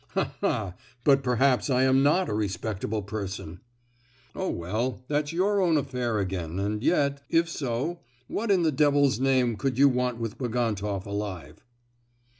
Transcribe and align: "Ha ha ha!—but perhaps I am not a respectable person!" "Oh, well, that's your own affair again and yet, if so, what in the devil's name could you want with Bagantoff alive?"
"Ha 0.15 0.23
ha 0.23 0.31
ha!—but 0.73 1.21
perhaps 1.21 1.69
I 1.69 1.83
am 1.83 2.01
not 2.01 2.27
a 2.27 2.33
respectable 2.33 3.03
person!" 3.03 3.59
"Oh, 4.35 4.49
well, 4.49 5.03
that's 5.07 5.31
your 5.31 5.61
own 5.61 5.77
affair 5.77 6.17
again 6.17 6.57
and 6.57 6.83
yet, 6.83 7.21
if 7.29 7.47
so, 7.47 7.99
what 8.27 8.49
in 8.49 8.63
the 8.63 8.71
devil's 8.71 9.19
name 9.19 9.55
could 9.57 9.77
you 9.77 9.87
want 9.87 10.17
with 10.17 10.39
Bagantoff 10.39 11.05
alive?" 11.05 11.63